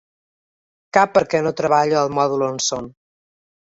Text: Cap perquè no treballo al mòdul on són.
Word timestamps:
Cap 0.97 1.13
perquè 1.17 1.41
no 1.49 1.53
treballo 1.61 1.99
al 2.01 2.11
mòdul 2.21 2.47
on 2.47 2.61
són. 2.69 2.93